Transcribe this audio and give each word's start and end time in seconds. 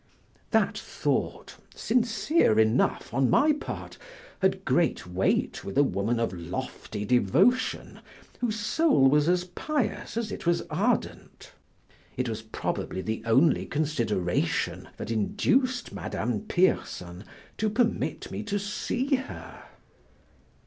That 0.49 0.75
thought, 0.79 1.55
sincere 1.75 2.57
enough 2.59 3.13
on 3.13 3.29
my 3.29 3.51
part, 3.53 3.99
had 4.41 4.65
great 4.65 5.05
weight 5.05 5.63
with 5.63 5.77
a 5.77 5.83
woman 5.83 6.19
of 6.19 6.33
lofty 6.33 7.05
devotion 7.05 7.99
whose 8.39 8.59
soul 8.59 9.07
was 9.07 9.29
as 9.29 9.43
pious 9.43 10.17
as 10.17 10.31
it 10.31 10.47
was 10.47 10.63
ardent. 10.71 11.51
It 12.17 12.27
was 12.27 12.41
probably 12.41 13.03
the 13.03 13.21
only 13.27 13.67
consideration 13.67 14.87
that 14.97 15.11
induced 15.11 15.93
Madame 15.93 16.41
Pierson 16.47 17.23
to 17.59 17.69
permit 17.69 18.31
me 18.31 18.41
to 18.41 18.57
see 18.57 19.13
her. 19.17 19.65